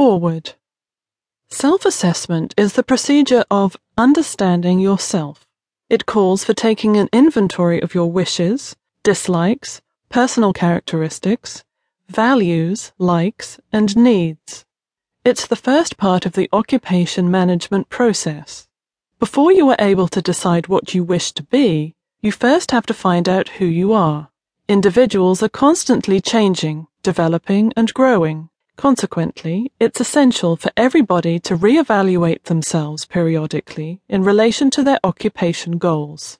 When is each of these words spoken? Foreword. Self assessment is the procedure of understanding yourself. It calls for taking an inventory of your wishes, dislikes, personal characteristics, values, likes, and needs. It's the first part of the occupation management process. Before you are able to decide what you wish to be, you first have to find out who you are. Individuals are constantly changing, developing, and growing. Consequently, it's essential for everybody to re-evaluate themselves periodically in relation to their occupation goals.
Foreword. 0.00 0.54
Self 1.50 1.84
assessment 1.84 2.54
is 2.56 2.72
the 2.72 2.82
procedure 2.82 3.44
of 3.50 3.76
understanding 3.98 4.80
yourself. 4.80 5.46
It 5.90 6.06
calls 6.06 6.42
for 6.42 6.54
taking 6.54 6.96
an 6.96 7.10
inventory 7.12 7.82
of 7.82 7.94
your 7.94 8.10
wishes, 8.10 8.76
dislikes, 9.02 9.82
personal 10.08 10.54
characteristics, 10.54 11.64
values, 12.08 12.92
likes, 12.96 13.60
and 13.74 13.94
needs. 13.94 14.64
It's 15.22 15.46
the 15.46 15.54
first 15.54 15.98
part 15.98 16.24
of 16.24 16.32
the 16.32 16.48
occupation 16.50 17.30
management 17.30 17.90
process. 17.90 18.68
Before 19.18 19.52
you 19.52 19.68
are 19.68 19.76
able 19.78 20.08
to 20.08 20.22
decide 20.22 20.66
what 20.68 20.94
you 20.94 21.04
wish 21.04 21.32
to 21.32 21.42
be, 21.42 21.94
you 22.22 22.32
first 22.32 22.70
have 22.70 22.86
to 22.86 22.94
find 22.94 23.28
out 23.28 23.48
who 23.58 23.66
you 23.66 23.92
are. 23.92 24.30
Individuals 24.66 25.42
are 25.42 25.50
constantly 25.50 26.22
changing, 26.22 26.86
developing, 27.02 27.74
and 27.76 27.92
growing. 27.92 28.48
Consequently, 28.80 29.70
it's 29.78 30.00
essential 30.00 30.56
for 30.56 30.70
everybody 30.74 31.38
to 31.40 31.54
re-evaluate 31.54 32.44
themselves 32.44 33.04
periodically 33.04 34.00
in 34.08 34.24
relation 34.24 34.70
to 34.70 34.82
their 34.82 34.98
occupation 35.04 35.76
goals. 35.76 36.38